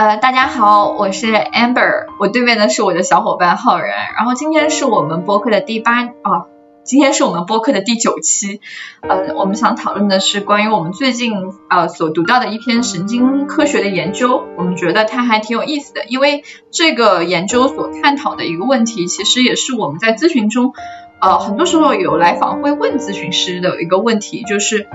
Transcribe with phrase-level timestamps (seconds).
[0.00, 4.14] 呃，大家好，我是 Amber，我对面的是我的小伙伴浩然。
[4.16, 6.46] 然后今天是我们播客的第八啊，
[6.84, 8.62] 今天是我们播客的第九期。
[9.02, 11.34] 呃，我们想讨论的是关于我们最近
[11.68, 14.42] 呃所读到的一篇神经科学的研究。
[14.56, 20.72] 我们觉得它还挺有意思的，因为这个研究所探讨的一个问题，其实也是我们在咨询中。
[21.20, 24.86] 呃，很多时候有来访会问咨询师的一个问题，就是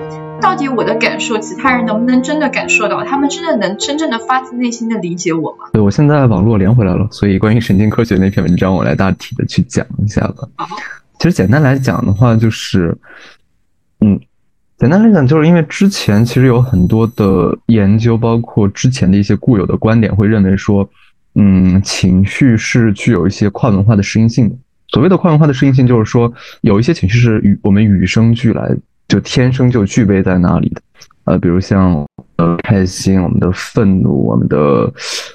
[0.42, 3.04] 到底我的感受，其他人能不能真的感受到？
[3.04, 5.70] 他们真的能真正的发自内心的理解我吗？
[5.74, 10.48] 对，我现在网络连回来了，所以关于神经科学那篇文章，我来大体的去讲一下吧。
[11.20, 12.98] 其实简单来讲的话，就是，
[14.02, 14.20] 嗯，
[14.80, 20.90] 简单来讲，就是因为之前其实有很多的研究，包括之前的一些固有的观点，会认为说，
[21.36, 24.56] 嗯，情绪是具有一些跨文化的适应性的。
[24.96, 26.32] 所谓的跨文化的适应性，就是说
[26.62, 28.74] 有一些情绪是与我们与生俱来，
[29.10, 30.82] 就天生就具备在那里的。
[31.26, 34.90] 呃，比如像呃开心、我们的愤怒、我们的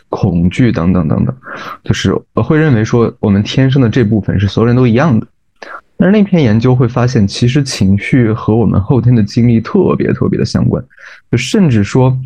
[0.09, 1.37] 恐惧等等等等，
[1.85, 5.27] 就是会认为说我们天生的这部分是所有人都一样的。
[5.99, 10.83] 但是那篇研究会发现，其实情绪和我们后天的经历特别特别的相关，
[11.31, 12.17] 就甚至说，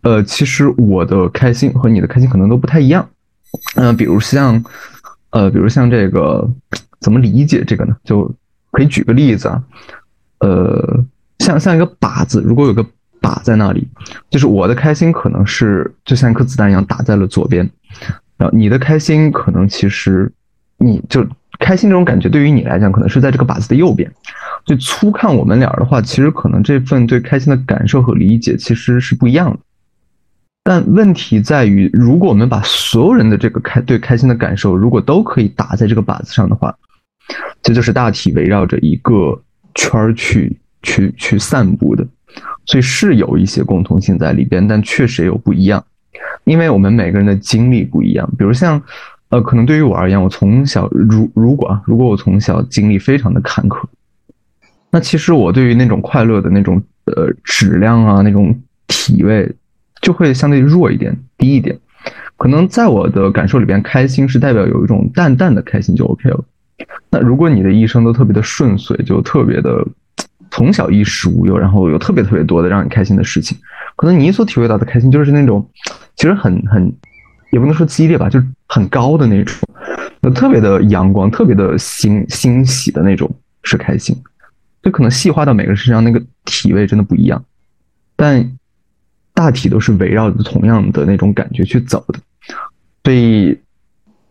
[0.00, 3.06] 呃，其实我的开心和你的开心可能都不太一样。
[3.74, 4.64] 嗯，比如像。
[5.30, 6.48] 呃，比如像这个，
[7.00, 7.96] 怎么理解这个呢？
[8.04, 8.32] 就
[8.72, 9.62] 可以举个例子啊，
[10.40, 11.04] 呃，
[11.38, 12.84] 像像一个靶子，如果有个
[13.20, 13.86] 靶在那里，
[14.28, 17.68] 就是我的开心可能是就像一颗子弹一样打在了左边，
[18.36, 20.32] 然后你的开心可能其实
[20.78, 21.26] 你就
[21.58, 24.10] 开心这种感觉对于你来讲可能是在这个靶子的右边，
[24.64, 29.58] 就粗看我们俩的话，其实可能这份对开心的感受和理解其实是不一样的。
[30.62, 36.76] 但问题在于，如果我们把所有人的这个开对开心的感受，如果都可以打在这个靶子上的话，
[37.62, 39.40] 这就是大体围绕着一个
[39.74, 42.06] 圈儿去去去散布的，
[42.66, 45.82] 所以是有一些共同性在里边，但确实也有不一样，
[46.44, 48.30] 因为我们每个人的经历不一样。
[48.36, 48.80] 比如像，
[49.30, 53.82] 呃，可能对于我而言，我从小如如果啊，如果我从小经历非常的坎坷，
[54.90, 58.54] 那其实我对于那种快乐的那种呃质量啊，那种
[58.86, 59.50] 体味。
[60.00, 61.78] 就会相对弱一点，低一点。
[62.36, 66.42] 可能在我的感受里边，开心是代表有一种淡淡的开心就 OK 了。
[67.10, 69.86] 那如果你的一生都特别的顺遂，就特别的
[70.50, 73.58] 从小衣食无忧，然后有特别特别多的让你开心的事情，
[73.94, 75.68] 可能你所体会到的开心就是那种
[76.16, 76.90] 其实很很
[77.52, 79.54] 也不能说激烈吧，就很高的那种，
[80.32, 83.30] 特别的阳光，特别的欣欣喜的那种
[83.64, 84.16] 是开心。
[84.82, 87.44] 就可能细化到每个人身上，那个体味真的不一样，
[88.16, 88.50] 但。
[89.40, 92.18] 大体都是围绕着同样的那种感觉去走的，
[93.02, 93.58] 所以，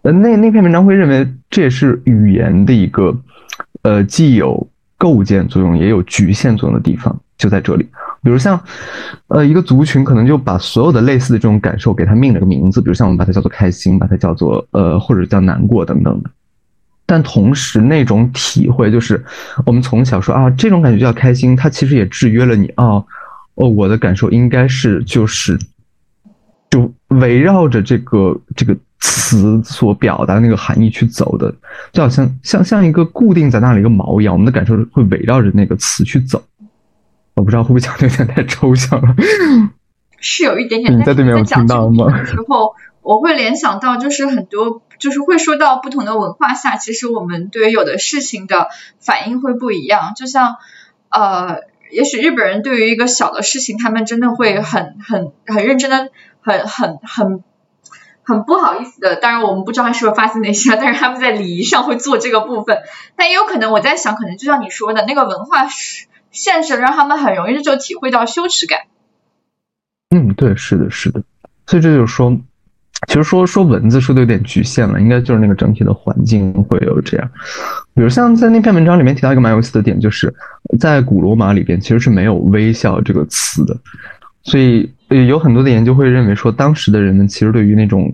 [0.03, 3.17] 呃，那那篇文章会认为这也是语言的一个，
[3.81, 4.69] 呃，既有
[4.99, 7.83] 构建作用也有局限作用的地方，就在这里。
[8.21, 8.61] 比如像，
[9.29, 16.29] 呃，一个族群可能就把所有的类似的这种感受给它命了个名字，比如像我们把它叫做开心，把它叫做呃，或者叫难过等等的。
[17.07, 19.25] 但同时那种体会就是
[19.65, 23.03] 我们从小说啊，这种感觉叫开心，它其实也制约了你啊。
[23.59, 25.59] 哦，我的感受应该是就是，
[26.69, 31.53] 就围绕着这个这个词所表达那个含义去走的，
[31.91, 36.41] 就好像像像一个固定在那里一个锚一样，我们的感受会围绕着那个词去走。
[37.35, 39.13] 我不知道会不会讲的有点太抽象了，
[40.21, 40.97] 是有一点点。
[40.97, 42.23] 你在对面有听到吗？
[42.23, 48.69] 时候我会联想到，就是很多就是会说到不同的文化下，其实我们对于有的事情的
[49.01, 50.55] 反应会不一样，就像
[51.09, 51.67] 呃。
[51.91, 56.09] 也许日本人对于一个小的事情，他们真的会很很很认真的，
[56.41, 57.43] 很很很
[58.23, 59.15] 很不好意思的。
[59.15, 62.79] 当然，我们不知道他是不是发自内心，但是他们在礼仪上会做这个部分。
[63.15, 65.67] 但也有可能，我在想，可能就像你说的那个文化
[66.31, 68.81] 现实，让他们很容易就体会到羞耻感。
[70.09, 71.23] 嗯，对，是的，是的。
[71.65, 72.39] 所以这就是说。
[73.07, 77.31] 其实说说文字说的有点局限了，应该就是那个整体的环境会有这样。
[77.95, 80.33] 比如像在那篇文章里面提到一个蛮有意思的点，就是
[80.79, 83.75] 在古罗马里边其实是没有微笑这个词的，
[84.43, 84.89] 所以
[85.27, 88.13] 有很多的研究会认为说，当时的人们其实对于那种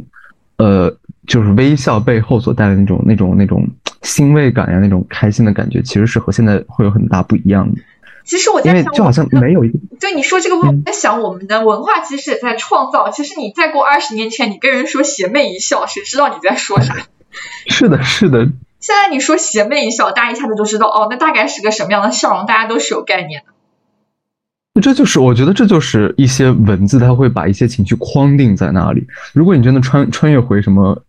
[0.57, 0.95] 呃
[1.27, 3.67] 就是微笑背后所带来那种那种那种
[4.03, 7.81] 欣慰感呀，那种开心的感觉，其实是和现在会有很大不一样的。
[8.25, 9.77] 其实我在想，就好像没有一个。
[9.99, 13.11] 对你说这个，我在想我们的文化其实也在创造。
[13.11, 16.95] 其实你再过二十年前，你跟人说邪魅一笑，谁知道你在说啥？
[17.69, 18.49] 是的，是的。
[18.79, 24.81] 现在你说邪魅一笑，大家一下子就知道哦，那大概是个什么样的笑容，大家都是有概念的。
[24.81, 29.07] 这就是我觉得这就是一些文字，它会把一些情绪框定在那里。
[29.33, 31.03] 如果你真的穿穿越回什么？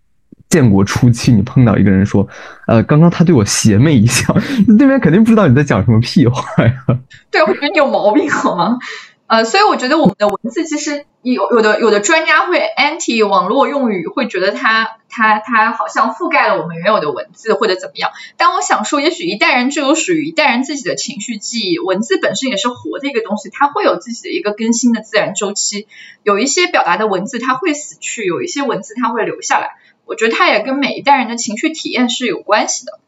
[0.49, 2.29] 建国初期，你碰到一个人说
[2.69, 4.35] ：“呃，刚刚他对我邪魅一笑。”
[4.79, 6.85] 对面肯定不知道你在讲什么屁话呀。
[7.31, 8.79] 对，我觉得你有毛病好吗？
[9.27, 18.13] 呃，所以我觉得我们的文字其实有有的有的专家会 anti 网络用语，会觉得它它它好像覆盖了我们原有的文字或者怎么样。
[18.37, 25.89] 但我想说，也许一代人就有属于一代人自己的情绪记忆，文字本身也是活的一个东西，它会有自己的一个更新的自然周期。
[26.23, 29.75] 有一些表达的文字它会死去，有一些文字它会留下来。
[30.07, 32.99] 我觉得它也跟每一代人的情绪体验是有关系的。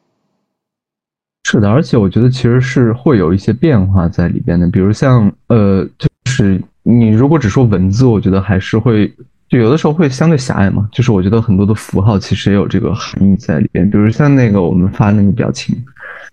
[1.44, 9.10] 是的，而且我觉得其实是会有一些变化在里边的，比如像呃，就是你如果只说文字，我觉得还是会
[9.48, 10.86] 就有的时候会相对狭隘嘛。
[10.92, 15.74] 就是我觉得很多的符号其实也有这个含义在里边，比如像那个我们发那个表情，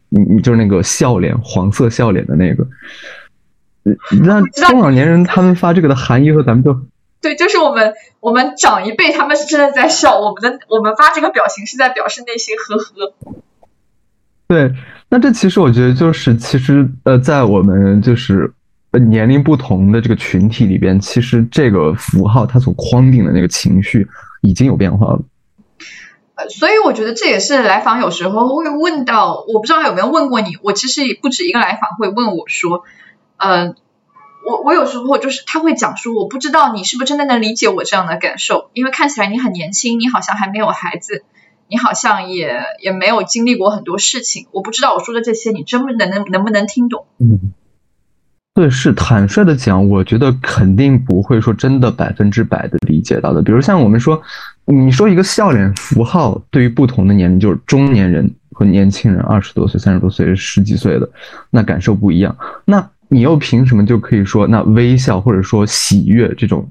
[0.09, 2.67] 你你就是那个笑脸，黄色笑脸的那个，
[4.21, 6.73] 那中老年人他们发这个的含义和咱们就
[7.25, 13.33] 对，就是我们我们长一辈他们是真的在笑，我们的我们发这个表情是在表示内心呵呵。
[14.47, 14.71] 对，
[15.09, 18.53] 那这其实我觉得就是，其实呃，在我们就是
[19.09, 24.07] 年龄不同的这个群体里边，其实这个符号它所框定的那个情绪
[24.43, 25.21] 已经有变化了。
[26.35, 32.83] 呃，所以我觉得这也是来访有时候会问到，我不知道有没有问过你，我其实也不止一个来访会问我说，
[33.37, 33.73] 呃，
[34.45, 41.23] 我我有时候就是他会讲说，我不知道你是不是真的能理解我这样的感受，因为看起来你很年轻，你好像还没有孩子。
[41.67, 47.07] 你好像也也没有经历过很多事情，我不知道我说的这些你真不能能能不能听懂？
[47.17, 47.53] 嗯，
[48.53, 53.41] 对，是坦率的讲，我觉得肯定不会说真的百分之百的理解到的。
[53.41, 54.21] 比如像我们说，
[54.65, 61.09] 你说一个笑脸符号，对于不同的年龄，就是中年人和年轻人，二十多岁、三十多岁、十几岁的，
[61.49, 62.37] 那感受不一样。
[62.63, 66.67] 那你又凭什么就可以说，那微笑或者说喜悦这种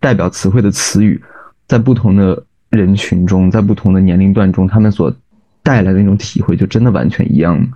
[0.00, 1.20] 代表词汇的词语，
[1.66, 2.44] 在不同的？
[2.70, 5.10] 人群中，在不同的年龄段中，他们所
[5.62, 7.66] 带来的那种体会，就真的完全一样吗？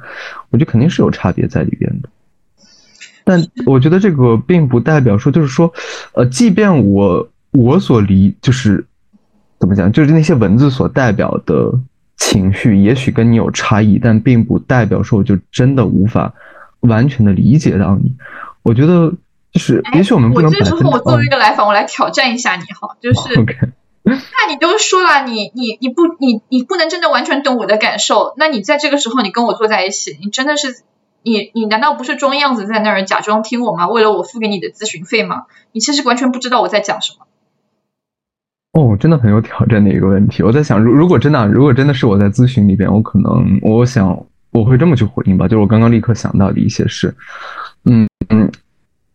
[0.51, 2.11] 我觉得肯定是有差别在里边的。
[3.25, 5.73] 但我觉得这个并不代表说，就是说，
[6.13, 8.85] 呃，即便我我所理，就是
[9.59, 11.73] 怎么讲，就是那些文字所代表的
[12.19, 16.31] 情绪，也许跟你有差异，但并不代表说我就真的无法
[16.83, 18.15] 完全的理解到你。
[18.63, 19.13] 我觉得
[19.51, 20.51] 就是，也许我们不能。
[20.51, 23.73] 我这时候我作为一个来访，我来挑战一下你哈，就是。
[24.05, 28.35] 那你都说了，你你你不你你不能真的完全懂我的感受。
[28.37, 30.83] 那你在这个时候，你跟我坐在一起，你真的是
[31.23, 33.89] 你你难道不是装样子在那儿假装听我吗？
[33.89, 35.45] 为了我付给你的咨询费吗？
[35.71, 37.27] 你其实完全不知道我在讲什么。
[38.73, 40.43] 哦，真的很有挑战的一个问题。
[40.43, 47.13] 我在想，如如果真的如果真的是我在咨询里边，我可能我想我会这么去回应吧，就是我刚刚立刻想到的一些事，
[47.87, 48.51] 嗯嗯。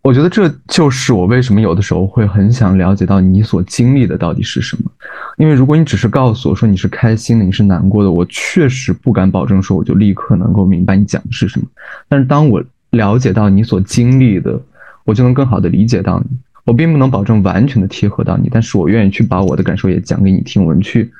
[0.03, 4.89] 我觉得这就是我为什么有的时候会很想了解到你所经历的到底是什么，
[5.35, 11.67] 因为如果你只是告诉我说你是开心的，你是难过的，我确实不敢保证说我就立刻能够明白你讲的是什么。
[12.07, 14.57] 但是当我了解到你所经历的，
[15.03, 16.37] 我就能更好的理解到你。
[16.63, 21.11] 我并不能保证完全的贴合到你，但是我愿意去把我的感受也讲给你听，我们去，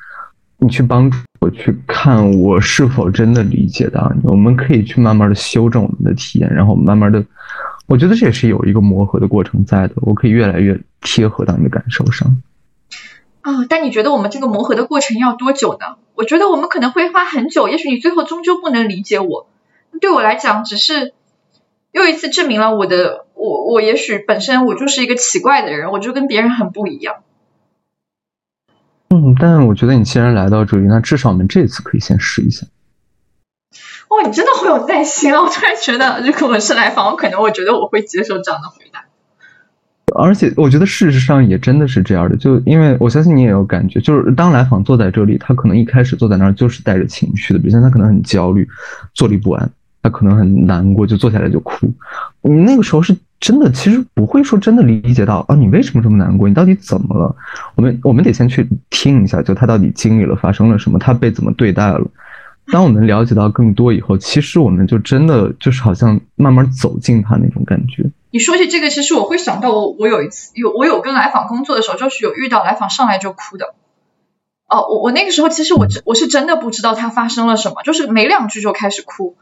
[0.60, 4.28] 你去帮助我去看我是否真的理解到你。
[4.28, 7.24] 我们可以去慢慢的修正我们的体验，然后慢慢的。
[7.86, 12.42] 我觉得这也是有一个磨合的过程在的，我可以越来越贴合到你的感受上。
[13.40, 15.96] 啊，但你觉得我们这个磨合的过程要多久呢？
[16.14, 19.46] 我觉得我们可能会花很久，也许你最后终究不能理解我。
[20.00, 21.14] 对我来讲，只是
[21.92, 27.16] 又一次证明了我的我我也许本身我就是一个奇怪的人，我就跟别人很不一样。
[29.10, 32.66] 嗯，但我觉得你既然来到这里，那至少我们这次可以先试一下。
[34.10, 35.42] 哇，你真的好有耐心啊！
[35.42, 39.04] 我突然觉得，如果我是来访，我可能我觉得我会接受这样的回答。
[40.14, 48.66] 而且，我觉得事实上也真的是这样的，就因为我相信你也有感觉，就是当来访坐在这里，他可能一开始坐在那儿就是带着情绪的，比如像他可能很焦虑、
[49.12, 49.70] 坐立不安，
[50.02, 51.92] 他可能很难过，就坐下来就哭。
[52.40, 56.48] 你那个时候是真的，其实不会说真的理解到啊，你为什么这么难过？
[56.48, 57.36] 你到底怎么了？
[57.76, 62.04] 我们我们得先去听一下，就他到底经历了发生了什么，他被怎么对待了。
[62.72, 68.10] 当我们了解到更多以后，其实我们就真的就是好像慢慢走进他那种感觉。
[68.30, 73.74] 你说起这个，其实我会想到我我有一次有我有跟来访工作的时候，就是有遇到来访上来就哭的。
[74.68, 79.36] 哦，我我那个时候其实我我是真的不知道他发生了什么，就是没两句就开始哭。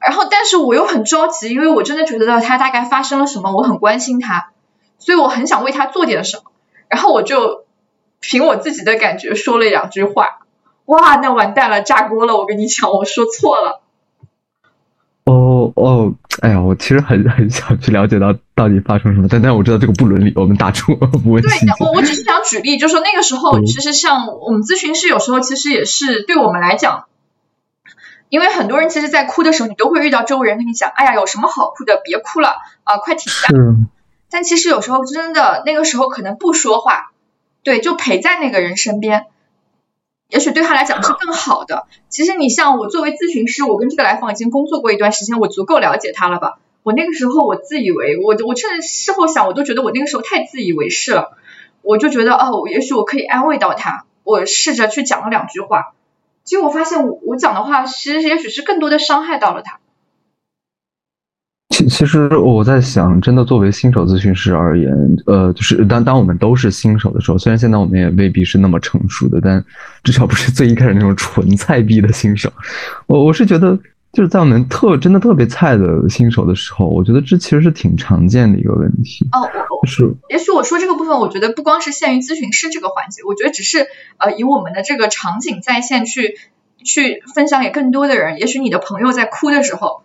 [0.00, 4.50] 然后，但是我又很着急，因为我真的觉得到他大概发生了什么，我很关心他，
[4.98, 6.44] 所以我很想为他做点什么。
[6.88, 7.64] 然后我就
[8.20, 10.38] 凭我自己的感觉说了两句话。
[10.86, 12.36] 哇，那完蛋了，炸锅了！
[12.38, 13.82] 我跟你讲，我说错了。
[15.24, 21.50] 哦哦，哎呀，我其实很很想去了解到到底发生什么，但但我知道这个不伦理，我们打住，不问对，
[21.80, 27.04] 我我只是想举例，就说那个时候，其实像我们咨询师有时候其实也是对我们来讲，
[28.28, 32.00] 因为很多人其实，在哭的时候，你都会遇到周围人跟你讲：“哎呀，有什么好哭的？
[32.04, 33.48] 别哭了啊，快停下。”
[34.30, 37.12] 但其实有时候真的，那个时候可能不说话，
[37.62, 39.24] 对，就陪在那个人身边，
[40.28, 41.86] 也许对他来讲是更好的。
[42.10, 46.58] 其实你像我作为咨询师，我跟这个来访已经工作过一段时间，我足够了解他了吧？
[46.82, 51.38] 我那个时候我自以为，我我趁事后想，我都觉得我那个时候太自以为是了。
[51.80, 55.94] 我就觉得哦，也许我可以安慰到他，我试着去讲了两句话。
[56.48, 59.80] 其实我发现，我我讲的话，其实也许是更多的伤害到了他。
[61.68, 64.90] 其其实我在想，真的作为新手咨询师而言，
[65.26, 69.62] 呃，就是当当我们都是新手的时候，虽然现在我们也未必是那么成熟的，但
[70.02, 72.50] 至少不是最一开始那种纯菜逼的新手。
[73.06, 73.78] 我我是觉得。
[74.10, 79.26] 就是在我们特真的特别菜的新手的时候，我觉得这其实是挺常见的一个问题。
[79.32, 79.46] 哦，
[79.82, 83.86] 我是，也许我说这个部分，我觉得不光是限于咨询师这个环节，我觉得只是
[84.16, 86.38] 呃以我们的这个场景在线去
[86.82, 88.38] 去分享给更多的人。
[88.38, 90.02] 也许你的朋友在哭的时候，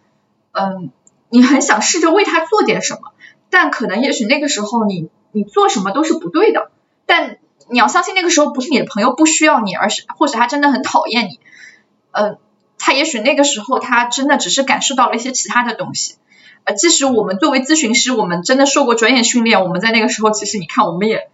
[0.51, 0.91] 嗯，
[1.29, 3.13] 你很想试着为他做点什么，
[3.50, 6.72] 但可能也许那个时候你你做什么都是不对的。
[7.05, 7.38] 但
[7.69, 11.39] 你要相信那个时候不是你的朋友不需要你，而是或许他真的很讨厌你，
[12.12, 12.38] 嗯。
[12.85, 16.15] 他也许那个时候，他真的只是感受到了一些其他的东西。
[16.65, 21.29] 呃，即使我们作为咨询师，我们真的受过专业训练，我们在那个时候，其实你看，我们也，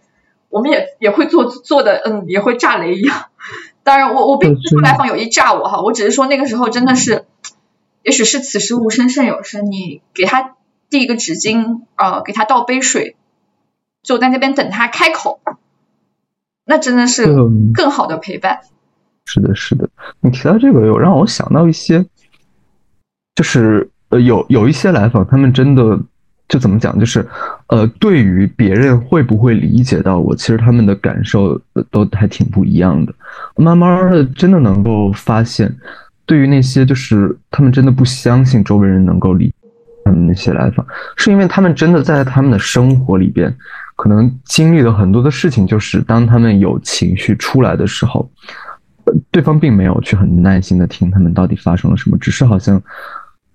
[0.48, 3.24] 我们也也会做做的，嗯，也会炸雷一样。
[3.82, 7.24] 当然，我我并不是说来访有意炸我哈，我只是说那个时候真的是，
[8.04, 10.54] 也许是此时无声胜有声，你给他
[10.88, 13.16] 递一个纸巾，呃，给他倒杯水，
[14.04, 15.40] 就在那边等他开口，
[16.64, 17.26] 那真的是
[17.74, 18.60] 更好的陪伴。
[19.32, 19.88] 是的，是的，
[20.20, 22.04] 你提到这个，有让我想到一些，
[23.36, 25.96] 就是呃，有有一些来访，他们真的
[26.48, 27.24] 就怎么讲，就是
[27.68, 31.56] 呃，对于别人会不会理解到我，其实他们的感受
[31.92, 33.14] 都还挺不一样的。
[33.54, 35.72] 慢慢的，真的能够发现，
[36.26, 39.54] 对于那些就是他们真的不相信周围人能够理
[40.04, 40.84] 他们那些来访，
[41.14, 43.56] 是因为他们真的在他们的生活里边，
[43.94, 48.28] 可能经历了很多的事情，就是当他们有情绪出来的时候。
[49.30, 52.82] 对方并没有去很耐心的听他们到底发生了什么，只是好像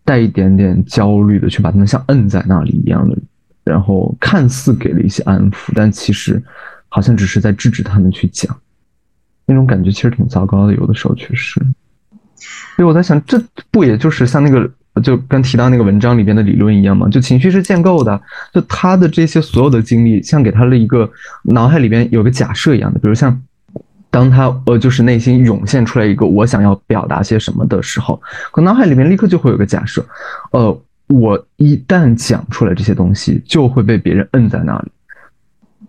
[0.04, 3.18] 带一点点焦虑的去把他们像摁在那里一样的，
[3.64, 6.42] 然后看似给了一些安抚，但其实
[6.90, 8.56] 好像只是在制止他们去讲，
[9.46, 11.60] 那种感觉其实挺糟糕的，有的时候确实。
[12.76, 14.70] 所以我在想，这不也就是像那个
[15.02, 17.08] 就跟提到那个文章里边的理论一样吗？
[17.10, 18.22] 就情绪是建构的，
[18.54, 21.10] 就他的这些所有的经历，像给他了一个
[21.44, 23.42] 脑海里边有个假设一样的，比如像。
[24.16, 30.06] 当他呃，就是内心涌现出来一个我想要表达些什么的时候，可脑海里面立刻就会有个假设，
[30.52, 34.92] 呃，我一旦讲出来这些东西，就会被别人摁在那里。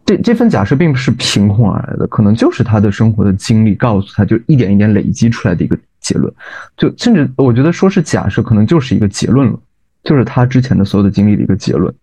[0.04, 6.32] 这这份假设并不是凭空而来的，可能就是他的生活的经历告诉他，就一点一点累积出来的一个结论。
[6.76, 9.56] 就甚至我觉得说是假设，可能就是一个结论了，
[10.02, 11.94] 就是他之前的所有的经历的一个结论。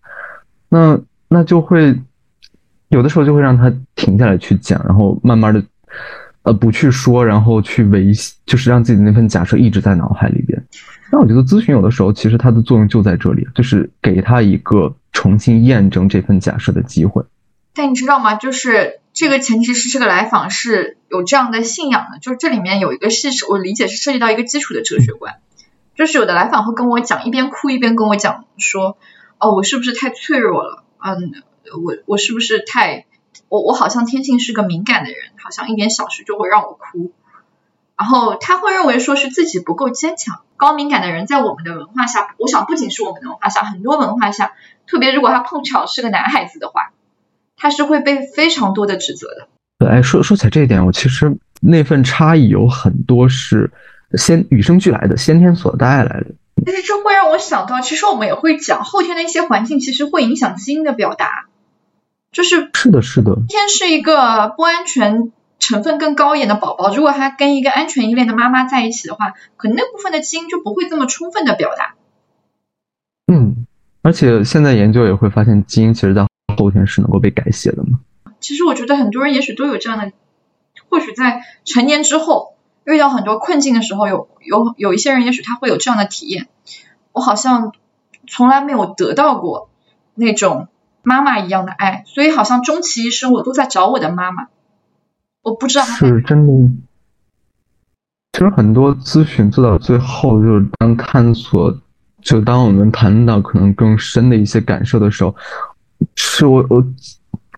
[0.70, 1.94] 那那就会
[2.88, 5.62] 有的时候就会让他停下来去讲，然后慢慢的。
[6.44, 8.12] 呃，不去说，然后去维，
[8.46, 10.62] 就是让自己的那份假设一直在脑海里边。
[11.10, 17.24] 那我觉得咨询有的时候其实它的作用就在这里，就是给他一个重新验证这份假设的机会。
[17.74, 18.36] 但你知道吗？
[18.36, 25.36] 就是这个前提是这个来访是有这样的信仰的，就是这里面有一个是我理解是涉及到一个基础的哲学观，
[25.96, 28.98] 就是有的来访会跟我讲，一边哭一边跟我讲说，
[29.38, 30.84] 哦，我是不是太脆弱了？
[31.00, 31.32] 嗯，
[31.86, 33.06] 我我是不是太？
[33.50, 37.12] 我我好像天性是个敏感的人，好像一点小事就会让我哭，
[37.98, 40.42] 然后他会认为说是自己不够坚强。
[40.58, 44.54] 高敏感的人在我们的文化下，我想不仅是我们的文化下，很多文化下，
[44.88, 46.92] 特别如果他碰巧是个男孩子的话，
[47.58, 49.48] 他是会被非常多的指责的。
[49.80, 53.72] 对，哎，说说起来这一点，我其实那份差异有很多是
[54.14, 56.28] 先与生俱来的，先天所带来的。
[56.66, 61.48] 但是这会让我想到，其实我们也会讲后天的一些环境，其实会影响基因的表达。
[62.34, 63.38] 就是是的，是的。
[63.48, 71.94] 天是一个不安全成分更高一点的宝宝，如果他跟一个安全依恋的妈妈在一起的话，可能那部分的基因就不会这么充分的表达。
[73.32, 73.68] 嗯，
[74.02, 78.00] 而且现在研究也会发现，基因其实在后天是能够被改写的嘛。
[78.42, 80.12] 其实我觉得很多人也许都有这样的，
[80.90, 86.48] 或许在成年之后遇到很多困境的时候，有有有一些人也许他会有这样的体验。
[87.12, 87.74] 我好像
[88.28, 89.70] 从来没有得到过
[90.16, 90.68] 那种。
[91.04, 94.48] 妈妈一样的爱，所以好像终其一生我都在找我的妈妈。
[95.42, 96.74] 我不知道是真的。
[98.32, 101.78] 其实很多咨询做到最后，就是当探索，
[102.22, 105.36] 就当我们谈到可能更深的一些感受的时候，
[106.16, 106.84] 是我我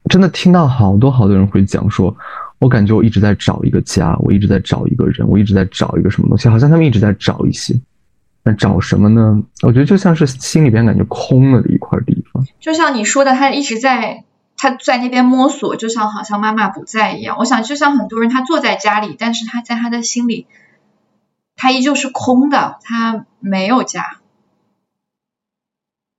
[0.10, 2.14] 真的听到好多好多人会讲说，
[2.60, 7.74] 我感觉我一直在找一个家，我一直在找一个人，我一直在找一个什么东西，好像他们一直在找一些。
[8.48, 9.42] 那找什么呢？
[9.64, 12.46] 我觉得就像是心里边感觉空了的一块地方。
[12.60, 14.24] 就像你说的，他一直在
[14.56, 17.38] 他在那边摸索，就像好像妈妈不在一样。
[17.40, 20.46] 我想，就像很多人，他坐在家里，但是他在他的心里，
[21.56, 24.18] 他依旧是空的，他没有家。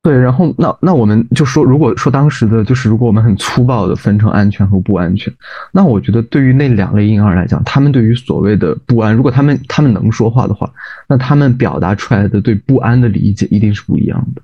[0.07, 5.35] 对，然后那那我们就说，如果说当时的就是，如果我们很粗暴的分成安全和不安全，
[5.73, 10.75] 那我觉得对于那两类婴儿来讲，他们对于所谓的不安，如果他们他们能说话的话，
[11.09, 14.43] 那他们表达出来的对不安的理解一定是不一样的。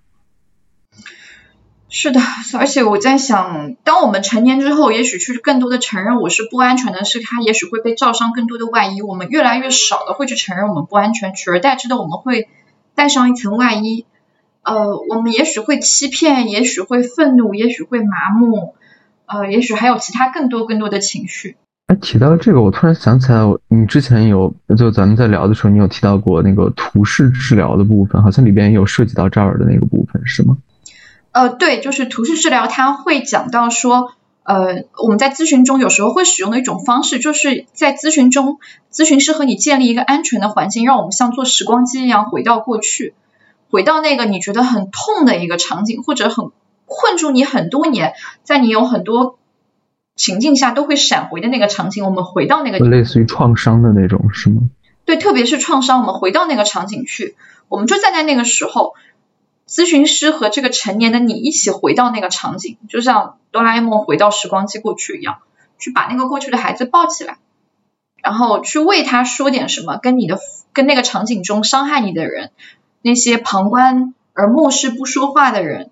[1.88, 2.20] 是的，
[2.58, 9.00] 而且我在想，当我们成年之后，也许去更多的承认我是不安全的，是他也许会被罩上更多的外衣。
[9.00, 12.48] 我们越来越少的会去承认我们不安全，取而代之的我们会
[12.96, 14.06] 带上一层外衣。
[14.62, 18.74] 呃，我们也许会欺骗，也许会愤怒，也许会麻木，
[19.26, 21.56] 呃，也许还有其他更多更多的情绪。
[21.88, 30.56] 哎，提到这个，我突然想起来，你之前有就咱们在聊的时候，你有提到过那个图示治疗的部分，好像里边有涉及到这儿的那个部分，是吗？
[31.32, 34.12] 呃，对，就是图示治疗，它会讲到说，
[34.44, 38.58] 呃，我们在咨询中有时候会使用的一种方式，就是在咨询中，
[38.92, 43.14] 咨询师和你建立一个安全的环境，让我们像坐时光机一样回到过去。
[43.72, 46.52] 回到那个你觉得很痛的一个场景，或者很
[46.84, 48.12] 困住你很多年，
[48.42, 49.38] 在你有很多
[50.14, 54.68] 情境下都会闪回的那个场景，我们回到那个类似于创伤的那种，是吗？
[55.06, 57.34] 对，特别是创伤，我们回到那个场景去，
[57.68, 58.92] 我们就站在那个时候，
[59.66, 65.38] 咨询师和这个成年的你一起回到那个场景，就像哆啦 A 梦回到时光机过去一样，
[65.78, 67.38] 去把那个过去的孩子抱起来，
[68.22, 70.38] 然后去为他说点什么，跟你的
[70.74, 72.50] 跟那个场景中伤害你的人。
[73.02, 75.90] 那些旁观而漠视不说话的人，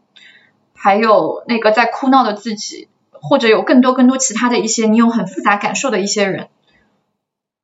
[0.75, 6.49] 还有那个在哭闹的自己，或者有更多更多其他的一些你有很复杂感受的一些人，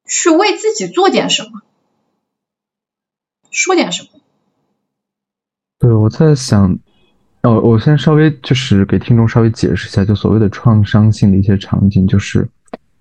[0.04, 1.62] 去为自己做点什么，
[3.50, 4.08] 说点什么。
[5.78, 6.78] 对，我在想，
[7.42, 12.48] 哦，我先稍微就是给听众稍微解释一下，就所谓的创伤性的一些场景，就是。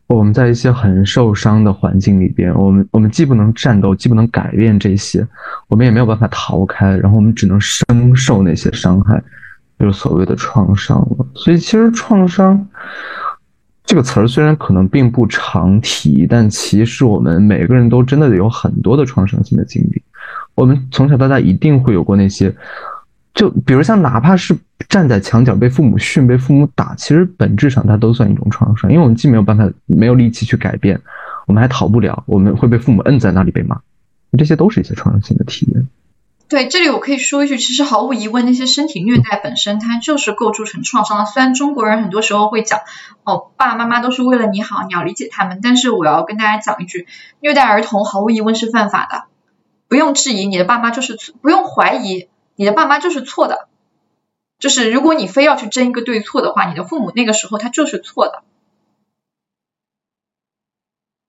[0.07, 5.27] 我们在一些很受伤的环境里边，我们我们既不能战斗，既不能改变这些，
[5.67, 9.21] 我们也没有办法逃开，然后我们只能深受那些伤害，
[9.79, 11.25] 就是所谓的创伤了。
[11.33, 12.67] 所以，其实创伤
[13.83, 20.01] 这个词儿虽然可能并不常提，但其实我们每个人都真的有很多的创伤性的经历。
[20.53, 22.53] 我们从小到大一定会有过那些。
[23.35, 31.01] 就比如像哪怕是站在墙角被父母训、被父母打，其实本质上它都算一种创伤，因为我们既没有办法、没有力气去改变，
[31.45, 33.81] 我们还逃不了，我们会被父母摁在那里被骂，
[34.37, 35.87] 这些都是一些创伤性的体验。
[36.47, 41.25] 对，这里我可以说一句，其实毫无疑问，那些身体虐待本身它就是构筑成创伤的。
[41.25, 42.79] 虽然中国人很多时候会讲，
[43.25, 47.05] 哦，爸爸妈妈都是为了你好，你要理解他们，但是我要跟大家讲一句，
[47.41, 49.23] 虐待儿童毫无疑问是犯法的，
[49.89, 52.29] 不用质疑，你的爸妈就是不用怀疑。
[52.55, 53.67] 你的爸妈就是错的，
[54.59, 58.43] 就是如果你非要去争一个对错的话，你的父母那个时候他就是错的。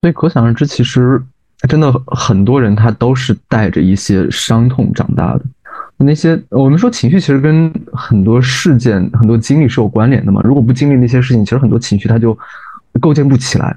[0.02, 1.20] 所以可想而知，其实
[1.68, 5.42] 真的很多人他都是带着一些伤痛长大的。
[5.96, 10.40] 那些我们说情绪其实跟很多事件、很多经历是有关联的嘛。
[10.44, 12.38] 如果不经历那些事情，其实很多情绪它就
[13.00, 13.76] 构建不起来，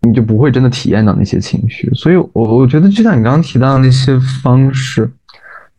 [0.00, 1.92] 你就不会真的体验到那些情绪。
[1.92, 5.10] 所以，我我觉得就像你刚刚提到的那些方式。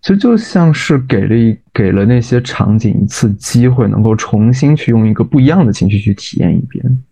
[0.05, 7.03] 其实就像是给了一给了那些场景一次机会，能够重新去用一个不一样的情绪去体验一遍。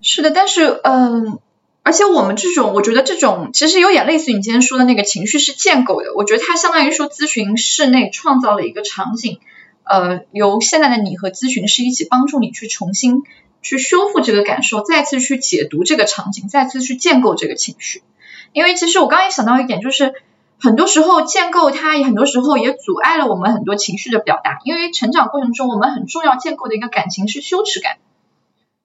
[0.00, 1.40] 是的，但是嗯，
[1.82, 6.14] 而且我们这种，我觉得这种其实有点类似于你今天说的那个情绪是建构的。
[6.14, 9.40] 我觉得它相当于说咨询室内创造了一个场景，
[9.82, 13.24] 呃，由现在的你和咨询师一起帮助你去重新
[13.62, 18.04] 去修复这个感受，再次去解读这个场景，再次去建构这个情绪。
[18.52, 20.12] 因为其实我刚刚也想到一点，就是。
[20.60, 27.98] 很多时候建构它也很多时候也阻碍了我们很多情绪的表达，因为成长过程中我们很重要建构的一个感情是羞耻感，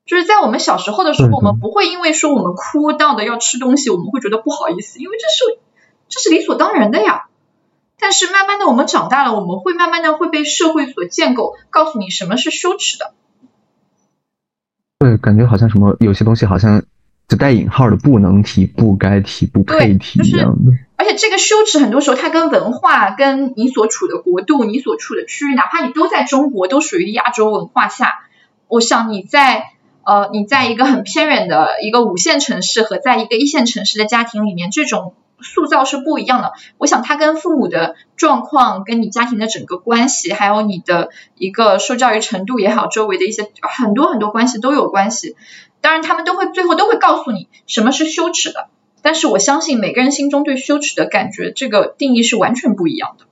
[0.05, 5.59] 就是在我们小时候的时候，我们不会因为说我们哭闹的要吃东西，我们会觉得不好意思，因为这是
[6.09, 7.25] 这是理所当然的呀。
[7.99, 13.13] 但是慢慢的我们长大了，我们会慢慢的会被社会所建构，告诉你什么是羞耻的。
[14.99, 16.83] 对，感觉好像什么有些东西好像。
[17.27, 20.71] 就带引号的不能提、不该提、不配提一样的。
[20.95, 28.25] 而且这个羞耻很多时候它跟文化、跟你所处的国度、你所处的区域，哪怕你都在中国，都属于亚洲文化下。
[28.67, 29.65] 我想你在
[30.05, 36.53] 呃，你在一个很偏远的一个五线城市和在一个一线城市的家庭里面，这种塑造是不一样的。
[36.77, 45.35] 我想它跟父母的状况、跟你家庭的整个关系，还有你的一个受教育程度也好，周围的一些很多很多关系都有关系。
[45.83, 48.67] 当然，他们都会最后都会告诉你什么是羞耻的。
[49.01, 53.25] 但是我相信每个人心中对羞耻的感觉，这个定义是完全不一样的。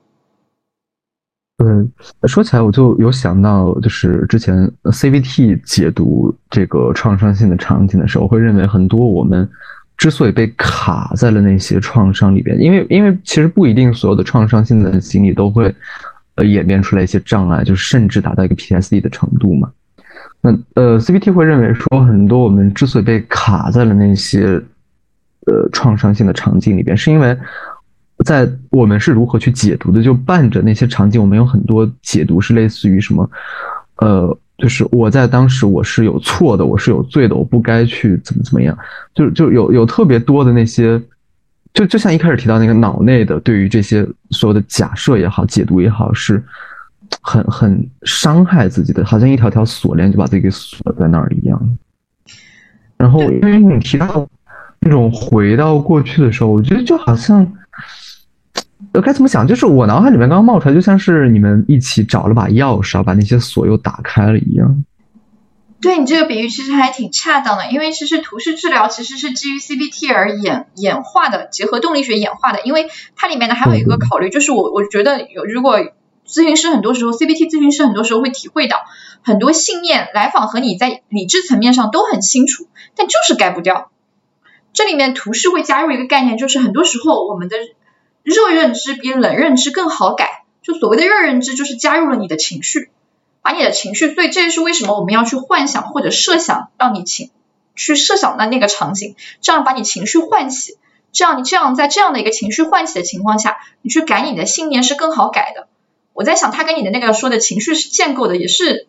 [1.56, 9.48] 对，说起来我就有想到，就是之前 CVT 解读这个创伤性的场景的时候，会认为很多我们
[9.96, 15.74] 之所以被卡在了那些创伤里边，因为因为其实不一定所有的创伤性的经历都会
[16.34, 19.72] 呃演变出来一些障碍，就是甚至达到一个 PTSD 的程度嘛。
[20.42, 24.60] 那呃，CVT 会认为说，很多我们之所以被卡在了那些
[25.46, 27.34] 呃创伤性的场景里边，是因为。
[28.24, 30.00] 在我们是如何去解读的？
[30.00, 33.28] 就伴着那些场景，我们有很多解读是类似于什么？
[33.96, 38.78] 呃，就是我在当时我是有错的，我是有罪的，我不该去怎么怎么样。
[39.12, 41.02] 就就有有特别多的那些，
[41.74, 46.40] 就就像一开始提到那个脑内的对于这些所有的假设也好，解读也好，是
[47.20, 51.78] 很很伤害自己的，好像一条条锁链就把自己给锁在那儿一样。
[52.96, 54.26] 然后因为你提到
[54.80, 57.52] 那种回到过去的时候，我觉得就好像。
[58.92, 59.46] 呃，该怎么想？
[59.46, 64.84] 就是我脑海里面刚刚冒出来，就像是你们一起找了把钥匙，把那些锁又打开了一样。
[65.80, 72.60] 对你这个比喻其实还挺恰当的，因为其实图式治疗其实是基于 CBT 而演演化的，结合动力学演化的。
[72.64, 75.78] 因为它里面呢还有一个考虑，就是我我觉得有如果
[76.32, 78.82] 咨询师很多时候 CBT 咨询师很多时候会体会到
[79.22, 82.66] 很多信念，来访和你在理智层面上都很清楚，
[82.96, 83.90] 但就是改不掉。
[84.72, 87.56] 这里面图示会加入一个概念，就是很多时候我们的。
[88.24, 92.88] 热认知比冷认知更好改，就所谓的热认知就是加入了你的情绪，
[93.42, 97.32] 把你的情绪，所以这也是为什么我们要去幻想或者设想，让你情
[97.74, 100.78] 去设想的那个场景，这样把你情绪唤起，
[101.10, 105.66] 这样你这样在这样的一个情绪唤起的情况下，你去改你的信念是更好改的。
[106.12, 108.86] 我在想，他跟你的那个说的情绪是建构的，也是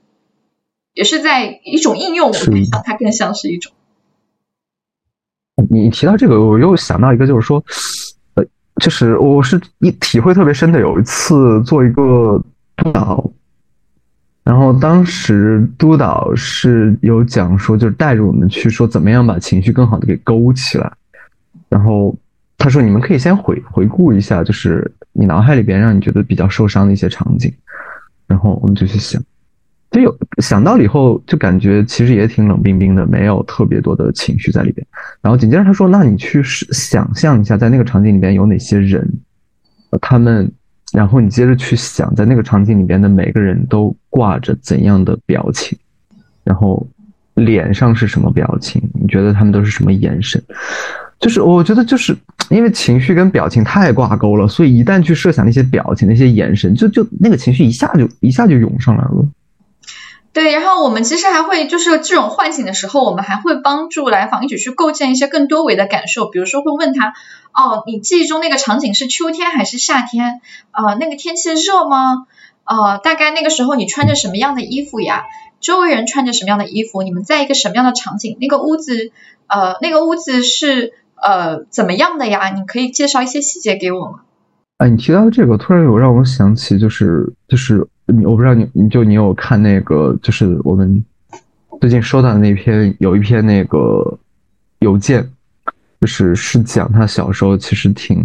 [0.94, 3.72] 也是在一种应用，我想它更像是一种。
[5.70, 7.64] 你提到这个，我又想到一个，就是说。
[8.36, 8.44] 呃
[8.82, 12.44] 就是我是一体会特别深的，有一次做一个
[12.76, 13.24] 督导，
[14.44, 20.92] 然后当时督导是有讲说，就是带着我们去说怎么样把情绪更好的给勾起来，
[21.70, 22.16] 然后
[22.58, 27.54] 他说你们可以先回回顾一下，就是你脑海里边让你觉得比较受伤的一些场景，
[28.28, 29.22] 然后我们就去想。
[29.92, 34.84] 就有想到了以后，就感觉其实也挺冷冰冰的，没有特别多的情绪在里边。
[35.22, 39.08] 然后紧接着他说：“那你去想象一下，在那个场景里边有哪些人，
[40.02, 40.52] 他们，
[40.94, 45.78] 然后你接着去想，在那个场景里边的每个人都挂着怎样的表情，
[46.44, 46.84] 然后
[47.36, 48.82] 脸上是什么表情？
[48.96, 50.44] 你觉得他们都是什么眼神？
[51.24, 52.16] 就是我觉得就是
[52.50, 59.28] 因为情绪跟表情太挂钩了，所以一旦去设想那些表情、那些眼神，就就那个情绪一下就一下就涌上来了。”
[60.34, 67.14] 对，然后我们其实还会就是这种唤醒的时候，我们还会帮助来访一起去构建一些更多维的感受，比如说会问他，
[67.54, 70.42] 哦，你记忆中那个场景是秋天还是夏天？
[70.72, 72.26] 呃，那个天气热吗？
[72.66, 75.26] 呃，大概那个时候你穿着什么样的衣服呀？
[75.62, 77.04] 周围人穿着什么样的衣服？
[77.04, 78.36] 你们在一个什么样的场景？
[78.42, 79.12] 那个屋子，
[79.46, 82.50] 呃，那个屋子是呃怎么样的呀？
[82.54, 84.20] 你可以介绍一些细节给我吗？
[84.78, 87.88] 哎，你提到这个，突然有让我想起，就是就是。
[88.06, 91.02] 你我不知道你你就你有看那个就是我们
[91.80, 94.20] 最近收到的那篇有一篇那个
[94.80, 95.26] 邮件，
[96.02, 98.22] 就是是讲他小时候其实挺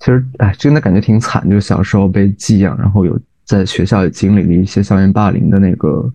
[0.00, 6.12] 其实哎真的感觉挺惨，就小时候被寄养，然后有在学校也经历了一些校园霸凌的那个。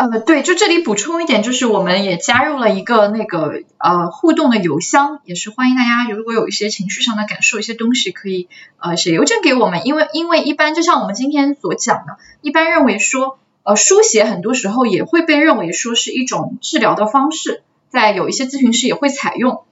[0.00, 19.64] 呃，对，就这里补充一点，就是我们也加入了一个那个呃互动的邮箱，也是欢迎大家如果有一些情绪上的感受，一些东西可以呃写邮件给我们，因为因为一般就像我们今天所讲的，一般认为说呃书写很多时候也会被认为说是一种治疗的方式，在有一些咨询师也会采用，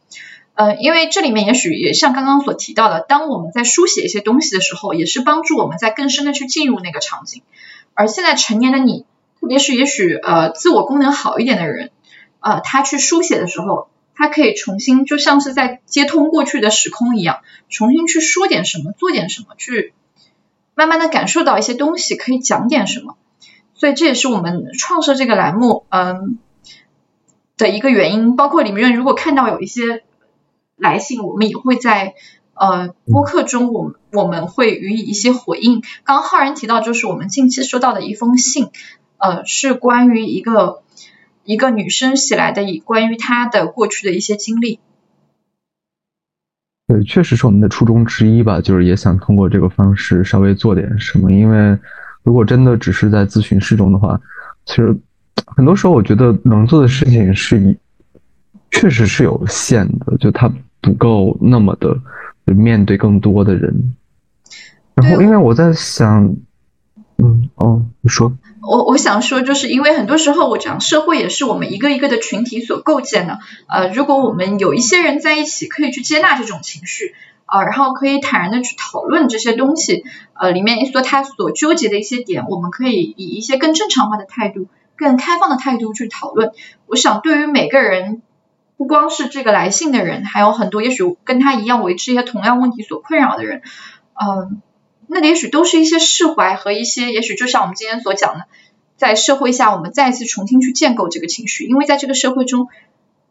[0.53, 7.41] 呃，因为这里面也许也像刚刚所提到的，当我们在书写一些东西的时候，也是帮助我们在更深的去进入那个场景，
[7.95, 9.07] 而现在成年的你。
[9.49, 11.91] 特别是也许呃自我功能好一点的人，
[12.41, 17.39] 呃他去书写的时候，他可以重新就像是在接通过去的时空一样，
[17.71, 19.95] 重新去说点什么，做点什么，去
[20.75, 23.17] 慢慢的感受到一些东西，可以讲点什么。
[23.73, 26.39] 所以这也是我们创设这个栏目嗯
[27.57, 28.37] 的一个原因。
[28.37, 30.05] 包括里面如果看到有一些
[30.77, 32.13] 来信，我们也会在
[32.53, 35.81] 呃播客中，我们我们会予以一些回应。
[36.05, 38.69] 刚刚浩然提到，就是我们近期收到的一封信。
[39.19, 40.83] 呃，是关于一个
[41.45, 44.79] 一个女生写来的，以关于她的过去的一些经历。
[46.87, 51.31] 对，确实是我们的初衷之一吧，就是也想通过这个方式稍微做点什么。
[51.33, 51.77] 因为
[52.23, 54.19] 如果真的只是在咨询室中的话，
[54.65, 54.97] 其实
[55.47, 57.77] 很多时候我觉得能做的事情是以，
[58.71, 60.51] 确实是有限的，就他
[60.81, 61.95] 不够那么的
[62.55, 63.95] 面对更多的人。
[64.95, 66.25] 然后，因为我在想，
[67.17, 68.33] 嗯，哦，你说。
[68.69, 73.39] 我我想说，就是因为很多时候，我讲社会也是我们一个一个的群体所构建的。
[73.67, 77.15] 呃，如果我们有一些人在一起，可以去接纳这种情绪，
[77.47, 80.05] 啊，然后可以坦然的去讨论这些东西，
[80.35, 86.53] 呃，里面说他所纠结的一些点，我们可以以一些更正常化的态度、更开放的态度去讨论。
[86.87, 88.21] 我想，对于每个人，
[88.77, 93.63] 不光是这个来信的人，还有很多也许跟他一样为这些同样问题所困扰的人，
[94.15, 94.61] 嗯。
[95.11, 98.45] 那也许都是一些释怀和一些，也许就像我们今天所讲的，
[98.97, 102.69] 在社会下我们再一次重新去建构这个情绪，因为在这个社会中，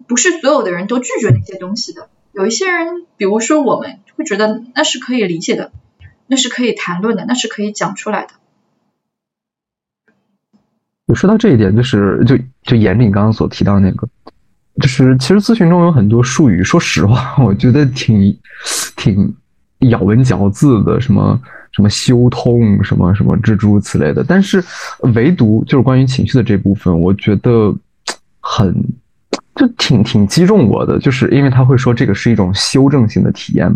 [0.07, 2.09] 不是所有的人都拒绝那些东西的。
[2.33, 5.71] 有一些人，比如说我们会觉得那是可以理解的，
[6.25, 8.29] 那是可以谈论的，那是可以讲出来的。
[11.05, 14.07] 我说到这一点，就是就就严你刚刚所提到那个，
[14.81, 18.35] 就是其实咨询中有很多术语，说实话，我觉得挺
[18.95, 19.35] 挺
[19.89, 21.39] 咬文嚼字的，什么。
[21.77, 24.63] 什么修通什么什么诸如此类的，但是
[25.13, 27.71] 唯独就是关于情绪的这部分，我觉得
[28.39, 28.73] 很
[29.55, 33.71] 就挺挺击中我的，就是因为他会说这个是一种修正性的体验。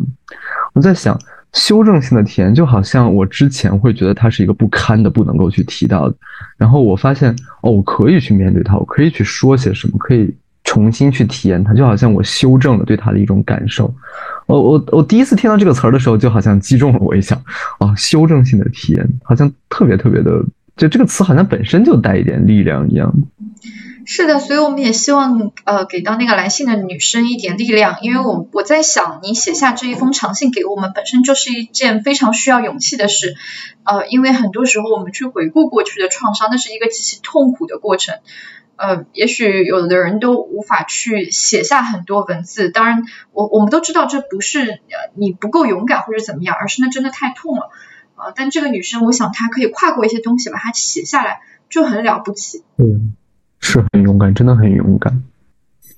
[0.73, 1.15] 我在想，
[1.53, 6.15] 修正性的体验就好像我之前会觉得它是一个不堪的、不能够去提到的，
[6.57, 7.29] 然后我发现
[7.61, 10.33] 哦，我可以去面对它，我可以去说些什么，可以
[10.71, 13.93] 重新去体验它，就好像我修正了对它的一种感受。
[14.45, 17.35] 我我我第一次听到这个词儿的时候，就好像击中了我一下。
[17.79, 20.31] 啊， 修正性的体验，好像特别特别的，
[20.77, 23.13] 就这个词好像本身就带一点力量一样。
[24.05, 33.35] 是的，所以我们也希望呃给到那个来信的女生一点力量，因为我我在想，你写下这一封长信给我们，本身就是一件非常需要勇气的事。
[33.83, 38.15] 呃，因为很多时候我们去回顾过去的创伤，那是一个极其痛苦的过程。
[38.81, 42.71] 呃，也许有的人都无法去写下很多文字。
[42.71, 47.69] 当然，我我们都知道这不是呃你不够勇敢或者怎么样，而是那真的太痛了。
[48.15, 52.63] 呃，但这个女生，我想她可以跨过一些东西把它写下来，就很了不起。
[52.77, 53.13] 嗯，
[53.59, 55.21] 是很勇敢，真的很勇敢。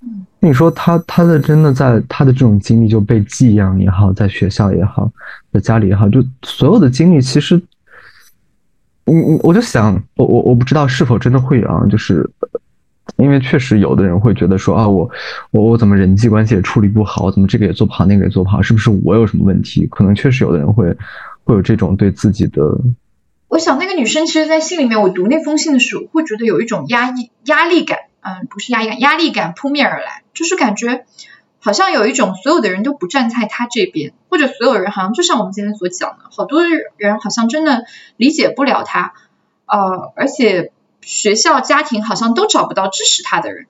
[0.01, 5.09] 嗯，你说她她的真的在她的这种经历就被寄养也好，在学校也好，
[5.53, 7.55] 在家里也好，就所有的经历其实，
[9.05, 12.29] 嗯嗯，我就想，我我我不知道是否真的会啊，就是。
[13.17, 15.09] 因为确实有的人会觉得说啊，我
[15.51, 19.85] 我我怎么人际关系也处理不好，怎么这个也做不好，那个也做不好，是不是我有什么问题？
[19.87, 20.95] 可能确实有的人会
[21.43, 22.61] 会有这种对自己的。
[23.49, 31.05] 我想那个女生其实，在信里面，我读那封信的时候，会觉得有一种压抑压力感，嗯，不是压抑感，压力感扑面而来，就是感觉
[31.59, 36.63] 好像有一种所有的人都不站在他这边，或者所有人好像就像我们今天所讲的，好多
[36.97, 37.83] 人好像真的
[38.15, 39.13] 理解不了他，
[39.65, 40.71] 呃，而且。
[41.05, 43.67] 学校、家庭好像都找不到支持他的人，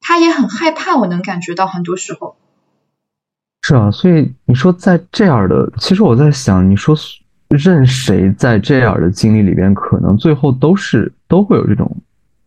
[0.00, 0.96] 他也很害怕。
[0.96, 2.36] 我能感觉到很多时候。
[3.62, 6.94] 是啊，所以你说在这样的，其实我在想，你说
[7.48, 11.90] 任谁在这样的经历里边，可能最后都是都会有这种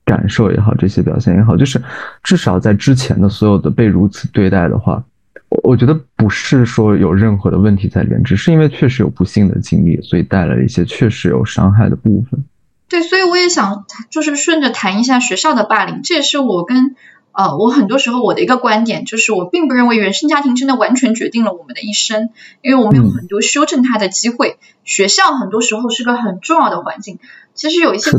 [0.06, 1.82] 感受也好，这些表现也好，就是
[2.22, 5.04] 至少在之前的所有的被如此对待的话，
[5.50, 12.46] 我我觉得不是说有任何的问题在里面，只是因为确实有不幸的经历，所以带来了一些确实有伤害的部分。
[12.90, 16.96] 对，所以我也想就是顺着谈一下学校的霸凌，这也是我跟
[17.34, 22.30] 呃我很多时候我的一个观点，就是我并不认为原生家庭真的完全决定了我们的一生，
[22.62, 24.58] 因为我们有很多修正它的机会。
[24.86, 27.20] 学校很多时候是个很重要的环境。
[27.54, 28.12] 其实有一些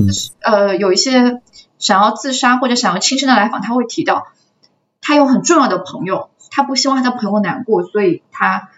[0.42, 1.40] 呃有一些
[1.78, 4.26] 想要自杀或者想要轻生的来访，他会提到
[5.00, 8.68] 他有很重要的朋友，他不希望他的朋友难过，所以他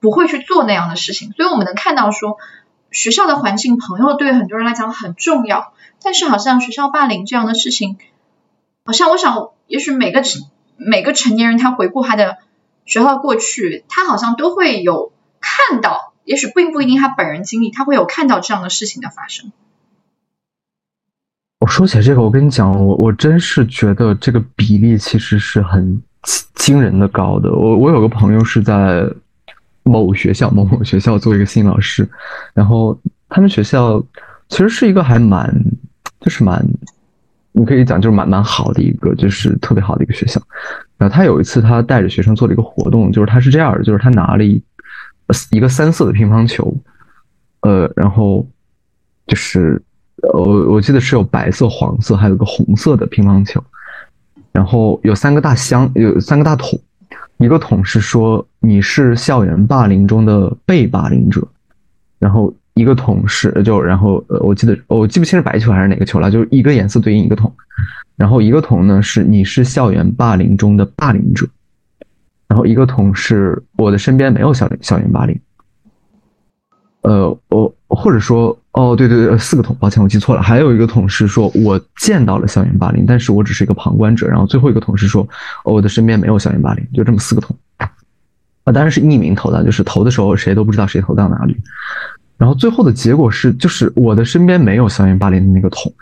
[0.00, 1.32] 不会去做那样的事情。
[1.32, 2.38] 所以我们能看到说。
[2.90, 7.98] 学校的环境，朋友对很多人来讲很重要，但是好像学校霸凌这样的事情，
[8.84, 10.42] 好像我想，也许每个成
[10.76, 12.38] 每个成年人他回顾他的
[12.86, 19.52] 学校过去，他好像都会有看到，也许并不一定他本人经历，他会有看到这样的事情的发生。
[21.60, 26.02] 我说起这个，我跟你讲，我我真是觉得这个比例其实是很
[26.54, 27.52] 惊人的高的。
[27.52, 29.04] 我我有个朋友是在。
[29.88, 32.08] 某学校，某某学校做一个新老师，
[32.54, 32.98] 然后
[33.28, 33.98] 他们学校
[34.48, 35.52] 其实是一个还蛮，
[36.20, 36.64] 就是蛮，
[37.52, 40.40] 你可以讲就是蛮蛮好的一个，就是特别好的一个学校。
[40.96, 44.62] 然后他有一次他带着学生做了一个活动，就是他是这样的，就是他拿了一
[45.50, 46.74] 一个三色的乒乓球，
[47.60, 48.46] 呃，然后
[49.26, 49.80] 就是
[50.34, 53.62] 我我记得是有白色、黄色，还有一个红色的乒乓球，
[54.52, 56.78] 然后有三个大箱，有三个大桶。
[57.38, 61.46] 一个桶是说你是校园霸凌中的被霸凌者，
[62.18, 67.52] 然后一个桶是就然后呃我记得我记不清是白球还是哪个球了，就是一个颜色对应一个桶，
[68.16, 71.46] 然后一个桶呢是你是校园霸凌中的霸凌者，
[72.48, 75.40] 然后一个桶是我的身边没有校校园霸凌，
[77.02, 85.26] 呃我或者说哦对对对四个桶，抱歉我记错了，还有一个桶是说我见到了校园霸凌，但是我只是一个旁观者，然后最后一个桶是说
[85.64, 87.56] 我的身边没有校园霸凌，就这么四个桶。
[87.76, 91.56] 啊，当然是匿名投的，就是投的时候谁都不知道谁投到哪里。
[92.36, 95.92] 然后最后的结果是，就是我的身边没有校园霸凌的那个桶，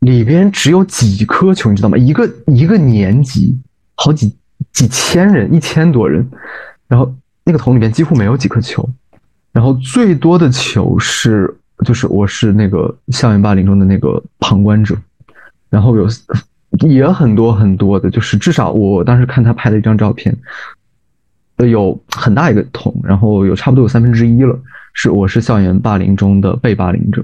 [0.00, 1.96] 里边只有几颗球，你知道吗？
[1.96, 3.58] 一个一个年级，
[3.94, 4.36] 好几
[4.72, 6.30] 几千人，一千多人，
[6.86, 8.88] 然后那个桶里边几乎没有几颗球，
[9.52, 14.96] 然后最多的球是，就是我是那个校园霸凌中的那个旁观者，
[15.68, 16.08] 然后有
[16.88, 20.36] 也很多很多的，就是至少我当时看他拍的一张照片。
[21.68, 24.58] 有很大一个桶，然后有差不多有三分之一了，
[24.94, 27.22] 是我是校园霸凌中的被霸凌者，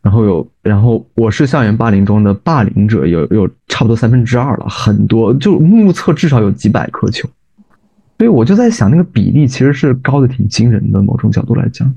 [0.00, 7.28] 然后有，然后我是校园霸凌中的霸凌者，有有差不多三分之二了，很多，就目测至少有几百颗球，
[8.18, 11.94] 所以我就在想，那个比例其实是高的挺惊人的，某种角度来讲。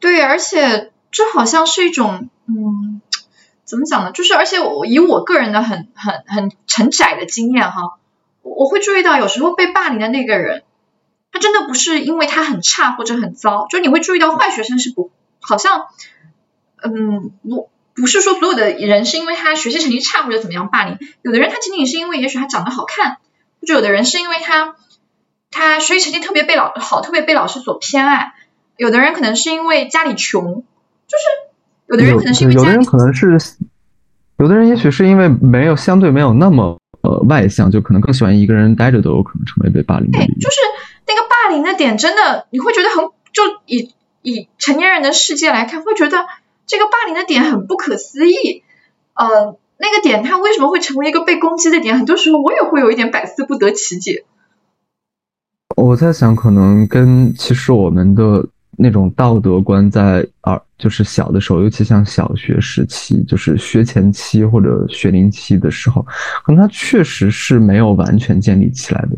[0.00, 3.00] 对，而且这好像是一种，嗯，
[3.64, 4.12] 怎么讲呢？
[4.12, 7.98] 就是而且我以我个人的很很很很窄的经验哈。
[8.42, 10.62] 我会注意到，有时候被霸凌的那个人，
[11.30, 15.82] 他真的不是因为他很差或者很糟，就你会注意到坏学生是不，好像，
[16.82, 23.18] 嗯，不不是说所有的人是因为他学习成绩差或者怎么样霸凌，有的人他仅仅是因为也许他长得好看，
[23.60, 24.76] 或者有的人是因为他
[25.50, 28.32] 他学习成绩特别被老好，特别被老师所偏爱，
[28.76, 30.64] 有的人可能是因为家里穷，
[31.06, 31.24] 就是
[31.86, 33.38] 有的人可能是因为有的人可能是，
[34.38, 36.78] 有的人也许是因为没有相对没有那么。
[37.00, 40.18] 呃，外向就可能更喜欢一个人待着，都有可能成为被霸凌的。
[40.18, 40.56] 对，就是
[41.06, 46.26] 那个霸凌的点，真的你会觉得很，就以以成年人的世界来看，会觉得
[46.66, 48.64] 这个霸凌的点很不可思议。
[49.14, 51.96] 呃，那个点它为什么会成为一个被攻击的点？
[51.96, 54.24] 很多时候我也会有一点百思不得其解。
[55.76, 58.46] 我在想，可能跟其实我们的。
[58.80, 66.00] 那种道德观在啊，就是小的时候，尤其像小学时期，就是学前期或者学龄期的时候，
[66.44, 69.16] 可能它确实是没有完全建立起来的。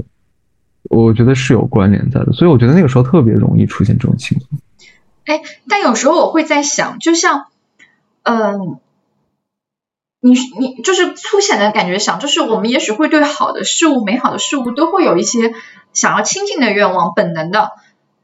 [0.84, 4.62] 我觉得是有关联在的，所以我觉得那个时候特别容易出现这种情况。
[5.26, 7.44] 哎，但有时候我会在想，就像，
[8.22, 8.78] 嗯，
[10.20, 15.52] 你你就是粗浅的感觉想，就是我们也许会对好的事物、美好的事物都会有一些
[15.92, 17.70] 想要亲近的愿望，本能的。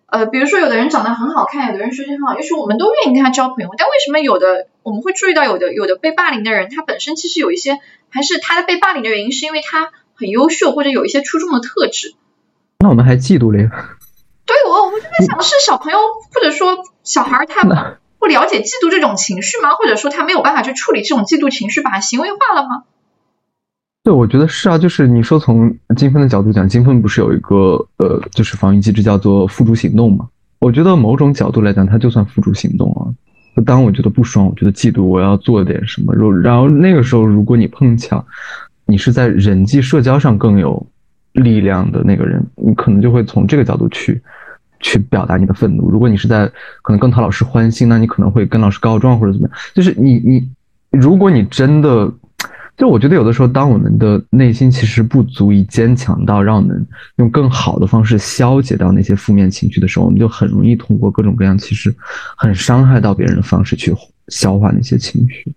[0.07, 3.71] 呃，比如说有的人长得很好看，有的人学习很好，也许我们都愿意跟他交朋友。
[3.77, 12.15] 但为什么有的我们会注意到有的有的被霸凌的人，他本身其实有一些，还是他的被霸凌的原因是因为他很优秀或者有一些出众的特质。
[12.79, 13.69] 那我们还嫉妒嘞？
[14.45, 15.99] 对，我我就在想，是小朋友
[16.33, 17.65] 或者说小孩他
[18.18, 19.70] 不了解嫉妒这种情绪吗？
[19.70, 22.85] 或者说他没有办法去处理这种嫉妒情绪，把它行为化了吗？
[24.02, 30.29] 对，我觉得是啊，就是你说从金分的角度讲，金分不是有一个呃，就是防御机制叫做付诸行动嘛？
[30.61, 33.11] 我觉得某种角度来讲，他就算付诸行动啊。
[33.64, 36.14] 当我觉得不爽，我觉得嫉妒，我要做点什么。
[36.14, 38.24] 如然后那个时候，如果你碰巧
[38.85, 40.87] 你是在人际社交上更有
[41.33, 44.22] 力量的那个人，你可能就会从这个角度去
[44.87, 45.90] 去表达你的愤怒。
[45.90, 46.46] 如果你是在
[46.83, 49.59] 可能更讨老师欢心，那你可能会跟老师告状或者怎么样。
[49.75, 50.49] 就是你你，
[50.90, 52.12] 如果你真的。
[52.79, 61.94] 就我觉得有的时候，当我们的内心其实不足以坚强到让我们用更好的方式消解掉那些负面情绪的时候，我们就很容易通过各种各样其实
[62.37, 63.94] 很伤害到别人的方式去
[64.29, 65.55] 消化那些情绪。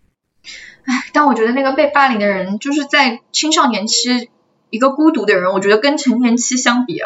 [0.86, 4.30] 唉，但我觉得那个被霸凌的人，就是在青少年期
[4.70, 7.02] 一个孤独的人，我觉得跟成年期相比，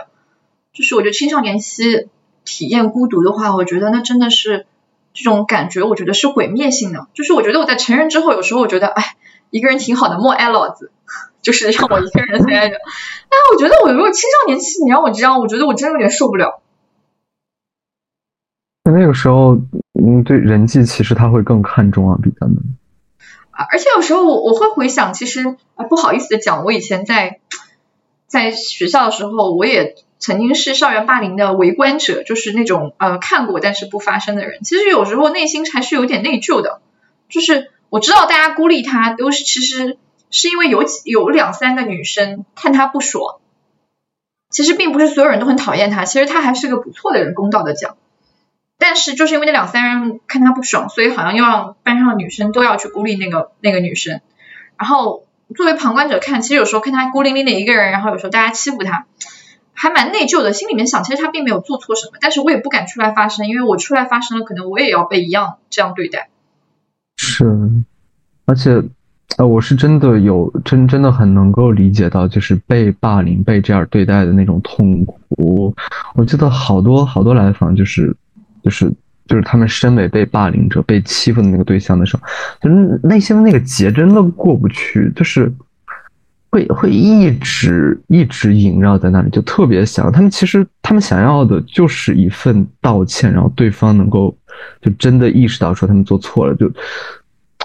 [0.75, 2.09] 就是我觉得青少年期
[2.45, 4.65] 体验孤独的话，我觉得那真的是
[5.13, 7.07] 这种感觉，我觉得是毁灭性的。
[7.13, 9.15] 就是我觉得我在成人之后，有时候我觉得，哎。
[9.53, 10.89] 一个人挺好的，莫爱老子，
[11.43, 12.75] 就是让我一个人待着。
[12.75, 16.59] 哎，我觉得我如果青少年期，你让我这样，我觉得我真有点受不了。
[18.85, 19.59] 那个时候，
[19.93, 22.57] 嗯，对人际其实他会更看重啊，比咱们。
[23.51, 27.39] 啊，而且有时候我我会回想，其实啊，不好意思的讲，我以前在
[28.25, 34.63] 在学校的时候，我也曾经是校园霸凌的围观者，就是那种呃看过但是不发声的人。
[34.63, 36.81] 其实有时候内心还是有点内疚的，
[37.29, 37.69] 就是。
[37.93, 39.99] 我知道大家孤立他都是其实
[40.31, 43.35] 是因为有有两三个女生看他不爽，
[44.49, 47.35] 其实并不是所有人都很讨厌他，其实他还是个不错的人。
[47.35, 47.95] 公道的讲，
[48.79, 54.21] 但是就是因为那两三人看他不爽，所以好像又让班上的女生都要去孤立那个那个女生。
[54.75, 59.05] 然后作为旁观者看，其实有时候看他孤零零的一个人，然后有时候大家欺负他，
[59.73, 66.29] 还蛮内疚的，心里面想，其实他并没有做错什么，但是我也不敢出来发声，因为我出来发声了，可能我也要被一样这样对待。
[67.17, 67.45] 是，
[68.45, 68.81] 而且，
[69.37, 75.75] 呃，我是真的有真真的很能够理解到，就是被霸凌、被这样对待的那种痛苦。
[76.15, 78.15] 我记得好多好多来访，就是
[78.63, 78.89] 就是
[79.27, 82.23] 就是他们身为被霸凌者、被欺负的那个对象的时候，
[82.61, 85.51] 就是内心的那个结真的过不去，就是。
[86.53, 90.29] 会会一直一直萦绕在那里，就特别想他们。
[90.29, 94.37] 其实他们想要的就是一份道歉，然后对方能够
[94.79, 96.53] 就真的意识到说他们做错了。
[96.53, 96.71] 就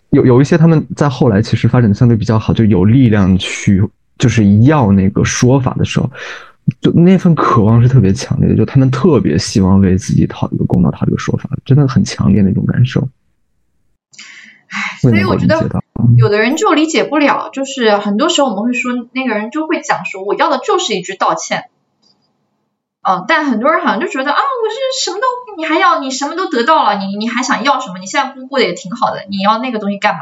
[0.09, 3.87] 有有一些他们在后来其实发展的相对比较好，就有力量去
[4.17, 6.11] 就是要那个说法的时候，
[6.81, 8.57] 就那份渴望是特别强烈的。
[8.57, 13.07] 就他们特别希望为自己讨一个公道，讨一个说法，真的很强烈那种感受。
[14.71, 15.83] 唉，所以我觉得
[16.17, 21.71] 有的人就理解不了，就是很多时候我们会说那个人就会讲说，我要的就是一句道歉，
[23.03, 27.99] 嗯，但很多人好像就觉得啊，我是什么都你还要，你什么都得到了，你你还想要什么？
[27.99, 30.21] 你现在不过得也挺好的，你要那个东西干嘛？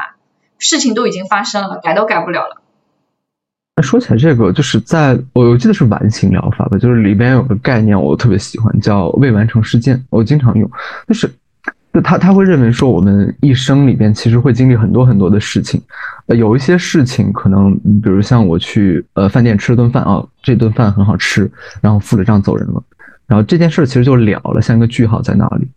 [0.59, 2.61] 事情都已经发生了，改都改不了了。
[3.75, 10.71] 那说起来这个，就是在我我记得是完形疗法吧，就是里边有个概念我特别喜欢，叫未完成事件，我经常用，
[11.05, 11.29] 就是。
[12.01, 15.81] 他他会认为说，我们一生里边其实会经历很多很多的事情，
[16.27, 21.49] 呃，有一些事情可能，比如像我去呃饭店吃了顿饭啊，这顿饭很好吃，
[21.81, 22.83] 然后付了账走人了，
[23.27, 25.67] 然后这件事其实就了了，像一个句号在那里。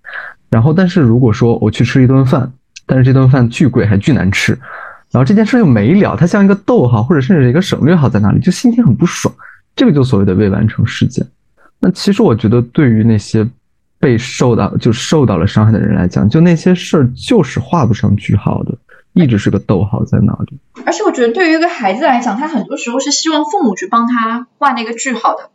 [0.50, 2.50] 然后，但是如果说我去吃一顿饭，
[2.86, 4.52] 但是这顿饭巨贵还巨难吃，
[5.10, 9.32] 然后这件事就没了，它像一个逗号或者甚至一个省略号在那里，就心情很不爽，
[9.76, 11.26] 这个就所谓的未完成事件。
[11.78, 13.46] 那其实我觉得对于那些。
[14.00, 18.78] 被受到就受到了伤害的人来讲，就那些事儿就是画不上句号的，
[19.12, 20.58] 一直是个逗号在那里。
[20.86, 25.50] 而且我觉得对于一个孩子来讲，他很多时候是希望父母去帮他画那个句号的，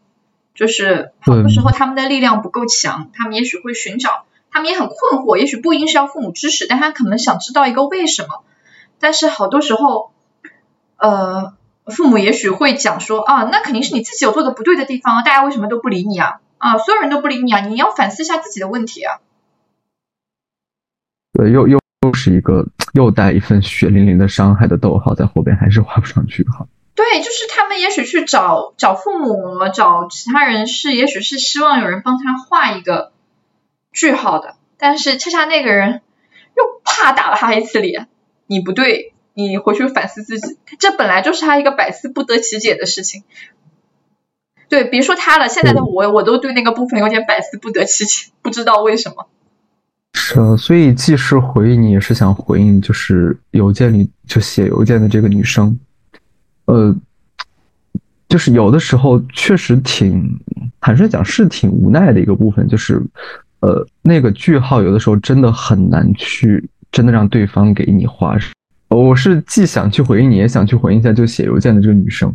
[0.54, 8.44] 就是很多时候他们的力量不够强，他们也许会寻找，他们也很困惑，也许不一定是要父母支持，但他可能想知道一个为什么。
[9.00, 10.12] 但是好多时候，
[10.98, 11.54] 呃，
[11.88, 16.42] 父母也许会讲说啊，那肯定是你自己有做的不对的地方，大家为什么都不理你啊？
[16.58, 17.62] 啊，所有人都不理你啊！
[17.62, 19.20] 你要反思一下自己的问题啊。
[21.34, 26.68] 对，又又又是一个又带一份血淋淋的伤害的逗号在后边，还是画不上句号。
[26.96, 33.12] 对，就是他们也许去找找父母，找其他人是，也许是希望有人帮他画一个
[33.92, 36.02] 句号的，但是恰恰那个人
[36.56, 38.08] 又怕打了他一次脸，
[38.48, 43.26] 你不对，你回去反思自己，这本来就是他一个百思不得其解的事情。
[44.68, 49.28] 对，别说他了，现在的我，我都对那个部分有点百思不得其解，不知道为什么。
[50.14, 55.78] 是啊，所以既是回应你，也是想回应，就是邮件里就写邮件的这个女生，
[56.66, 56.96] 呃，
[58.30, 60.28] 就是有的时候确实挺，
[60.80, 63.02] 坦率讲是挺无奈的一个部分，就是
[63.60, 68.38] 呃，那个句号有的时候真的很难去真的让对方给你画。
[68.88, 72.34] 我是既想去回应你，也想去回应一下就写邮件的这个女生。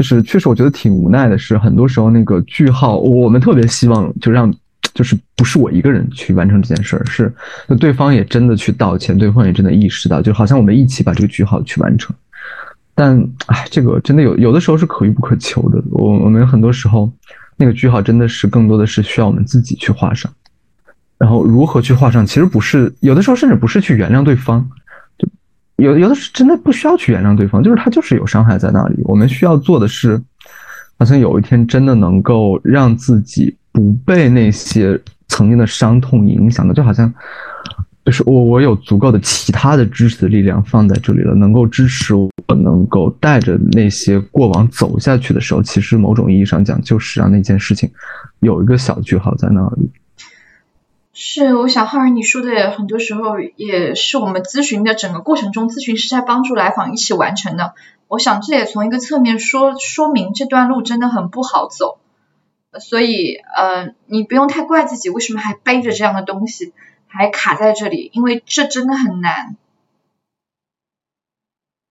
[0.00, 1.36] 就是确实，我觉得挺无奈的。
[1.36, 4.50] 是很多时候那个句号，我们特别希望就让，
[4.94, 7.30] 就是不是我一个人去完成这件事儿，是
[7.78, 12.16] 对方也真的去道歉，对方也真的意识到，就好像我们一起把这个句号去完成。
[12.94, 15.82] 但哎，这个真的有有的时候是可遇不可求的。
[15.90, 17.12] 我我们很多时候
[17.58, 20.32] 那个句号真的是更多的是需要我们自己去画上。
[21.18, 24.66] 然后如何去画上，其实不是有的时候甚至不是去原谅对方。
[25.80, 28.96] 有有的是真的不需要去原谅对方，就是他就是有伤害在那里。
[29.04, 30.20] 我们需要做的是，
[30.98, 37.12] 好像有一天真的能够让自己不被那些曾经的伤痛影响的，就好像
[38.04, 47.90] 就是我我有足够的其他的支持的力量放在这里了，能够支持我，能够带着那些过往走下去的时候，其实某种意义上讲，就是让那件事情
[48.40, 49.90] 有一个小句号在那里。
[51.22, 57.74] 是，我想浩然你说的很多时候也是我们咨询的整个过程中，咨询师在帮助来访一起完成的。
[58.08, 61.98] 我想这也从一个侧面说说明这段路真的很不好走，
[62.80, 66.72] 所以呃，你不用太怪自己为什么还背着这样的东西，
[67.06, 69.56] 还卡在这里，因为这真的很难。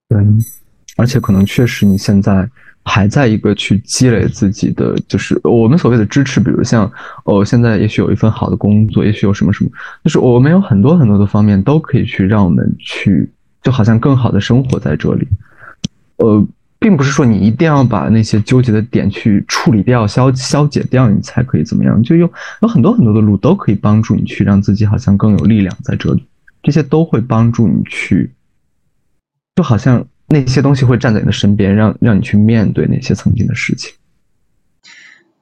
[0.08, 0.18] 对，
[0.98, 2.50] 而且可能确实你现在。
[2.86, 6.92] 还在一个去积累自己的，就是我们所谓的支持，比如像
[7.26, 9.70] 哦，现在也许有一份好的工作，也许有什么什么，
[10.04, 13.30] 就是我们有很多很多的方面都可以去让我们去，
[13.62, 15.28] 就好像更好的生活在这里。
[16.18, 16.44] 呃，
[16.80, 22.02] 并不是说你一定要把那些纠结的点去处理掉、消消解掉，你才可以怎么样？
[22.02, 26.26] 就有有很多很多的路都可以帮助你去让自己好像更有力量在这里，
[26.64, 28.32] 这些都会帮助你去，
[29.56, 30.04] 就好像。
[30.30, 33.94] 那些东西会站在你的身边，让让你去面对那些曾经的事情。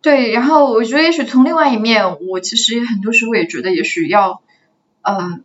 [0.02, 4.42] 对，然后我觉得也许从另外一面，我其实很多时候也觉得，也许要
[5.02, 5.42] 呃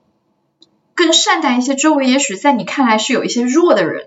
[0.95, 4.07] 更善待一些周围，也许在你看来是有一些弱的人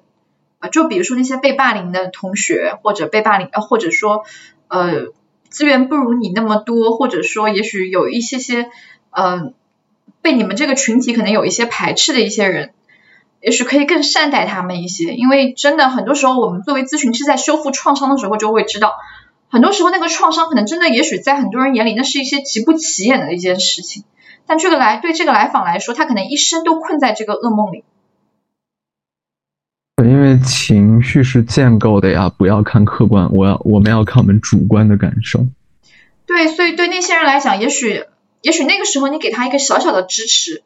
[0.60, 4.24] 啊，就比如说那些被霸凌的同学，或者被霸凌，呃，或者说
[4.70, 5.08] 呃
[5.50, 8.70] 资源不如你那么多，或者说也许有一些些
[9.10, 9.52] 呃
[10.22, 12.72] 被你们这个群体可能有一些排斥的一些人，
[13.46, 18.96] 也许可以更善待他们一些，因为真的很多时候我们作为咨询师在修复创伤的时候就会知道。
[19.50, 24.04] 很多时候，那个创伤可能真的，也许在很多人眼里，那是一些极不起眼的一件事情。
[24.48, 27.84] 但这个来对这个来访来说，他可能一生都困在这个噩梦里。
[30.04, 35.46] 因为情绪是建构的呀，不要看客观，我要我们要看我们主观的感受。
[36.26, 38.06] 对，所以对那些人来讲，也许
[38.42, 40.64] 也许那个时候你给他一个小小的支持，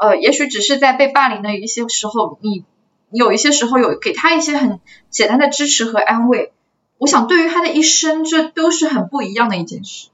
[0.00, 2.64] 呃，也许只是在被霸凌的一些时候，你
[3.10, 4.80] 有一些时候有给他一些很
[5.10, 6.52] 简单的支持和安慰。
[6.98, 10.08] 我想，对于他的一生，这都是很不一样的一件事。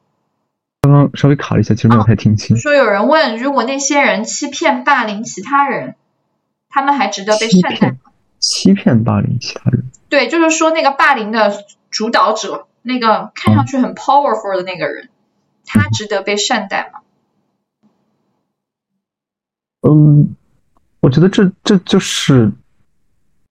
[0.83, 2.57] 刚刚稍微卡了一下，其实没有太听清。
[2.57, 5.95] 说有人问，如果那些人欺骗、霸凌其他人，
[6.69, 7.97] 他们还值得被善待吗？
[8.39, 9.91] 欺骗、霸凌其他人？
[10.11, 15.09] 对，就是说那个霸凌的主导者，那个看上去很 powerful 的那个人，
[15.65, 17.01] 他值得被善待吗？
[19.87, 20.35] 嗯，
[21.01, 22.51] 我觉得这这就是，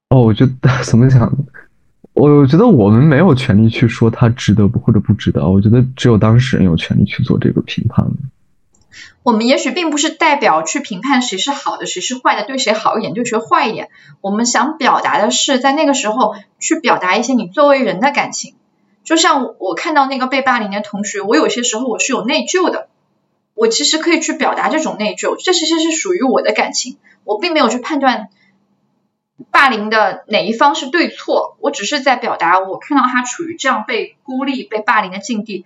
[0.09, 1.31] 哦，我觉得 怎么讲？
[2.13, 8.05] 我觉得我们没有权利去说他值得不或者不值得，我觉得只有当事人有权利去做这个评判。
[9.23, 13.89] 我们也许并不是代表去评判谁是好的，谁是坏的，对谁好一点，对谁坏一点。
[14.21, 18.53] 我们想表达的是，在那个时候去表达一些你作为人的感情。
[19.03, 22.89] 就像我看到那个被霸凌的同学，我有些时候我是有内疚的，
[23.53, 28.29] 我其实可以去表达这种内疚，这其实是属于我的感情，我并没有去判断。
[29.51, 31.57] 霸凌的哪一方是对错？
[31.59, 35.65] 我只是在表达，我看到他处于这样被孤立、被霸凌的境地，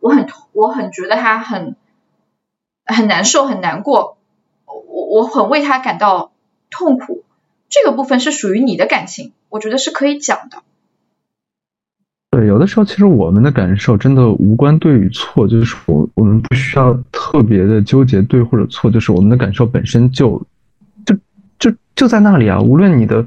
[0.00, 1.76] 我很我很觉得他很
[2.84, 4.18] 很难受、很难过，
[4.66, 6.32] 我我很为他感到
[6.70, 7.24] 痛苦。
[7.68, 10.62] 这个部分是属于你的感情，我觉得是可以讲的。
[12.34, 20.44] 对，有的时候其实我们的感受真的无关对与错，就是我我们不需要特别的纠结对或者错，就是我们的感受本身就。
[21.06, 21.14] 就
[21.58, 22.60] 就就在那里啊！
[22.60, 23.24] 无论你的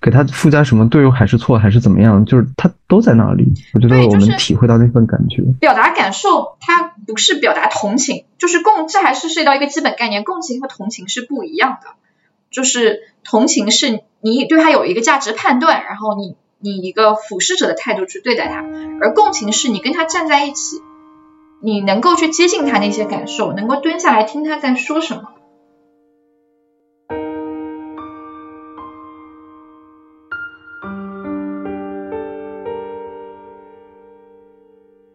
[0.00, 3.54] 给他附加什么对还是错还是怎么样，就是他都在那里。
[3.72, 5.42] 我觉得我们体会到那份感觉。
[5.58, 8.86] 表达感受，它不是表达同情，就是共。
[8.86, 11.88] 这还是涉及到一个基本概念，共情和同情是不一样的。
[12.50, 18.62] 就是同情是你对他有一个价值判断，然后你你一个俯视者的态度去对待他，
[19.00, 20.82] 而共情是你跟他站在一起，
[21.60, 25.29] 你能够去接近他那些感受，能够蹲下来听他在说什么。